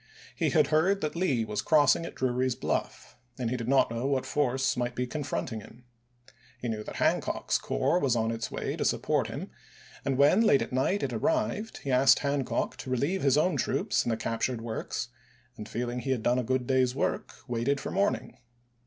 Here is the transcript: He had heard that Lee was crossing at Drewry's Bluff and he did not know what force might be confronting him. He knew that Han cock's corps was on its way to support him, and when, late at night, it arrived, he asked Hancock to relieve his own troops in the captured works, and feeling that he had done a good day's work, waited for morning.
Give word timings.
He 0.35 0.49
had 0.49 0.69
heard 0.73 1.01
that 1.01 1.15
Lee 1.15 1.45
was 1.45 1.61
crossing 1.61 2.07
at 2.07 2.15
Drewry's 2.15 2.55
Bluff 2.55 3.15
and 3.37 3.51
he 3.51 3.55
did 3.55 3.67
not 3.67 3.91
know 3.91 4.07
what 4.07 4.25
force 4.25 4.75
might 4.75 4.95
be 4.95 5.05
confronting 5.05 5.61
him. 5.61 5.85
He 6.57 6.69
knew 6.69 6.83
that 6.83 6.95
Han 6.95 7.21
cock's 7.21 7.59
corps 7.59 7.99
was 7.99 8.15
on 8.15 8.31
its 8.31 8.49
way 8.49 8.75
to 8.77 8.83
support 8.83 9.27
him, 9.27 9.51
and 10.03 10.17
when, 10.17 10.41
late 10.41 10.63
at 10.63 10.73
night, 10.73 11.03
it 11.03 11.13
arrived, 11.13 11.81
he 11.83 11.91
asked 11.91 12.17
Hancock 12.25 12.77
to 12.77 12.89
relieve 12.89 13.21
his 13.21 13.37
own 13.37 13.57
troops 13.57 14.03
in 14.03 14.09
the 14.09 14.17
captured 14.17 14.61
works, 14.61 15.09
and 15.55 15.69
feeling 15.69 15.99
that 15.99 16.05
he 16.05 16.09
had 16.09 16.23
done 16.23 16.39
a 16.39 16.43
good 16.43 16.65
day's 16.65 16.95
work, 16.95 17.35
waited 17.47 17.79
for 17.79 17.91
morning. 17.91 18.39